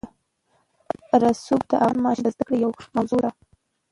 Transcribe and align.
رسوب 1.21 1.61
د 1.69 1.71
افغان 1.85 1.95
ماشومانو 2.05 2.27
د 2.33 2.33
زده 2.35 2.43
کړې 2.47 2.57
یوه 2.63 2.83
موضوع 2.95 3.19
ده. 3.25 3.31